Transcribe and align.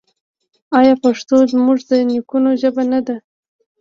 آیا 0.79 0.93
پښتو 1.03 1.35
زموږ 1.51 1.77
د 1.89 1.91
نیکونو 2.09 2.49
ژبه 2.61 2.83
نه 2.91 2.99
ده؟ 3.07 3.15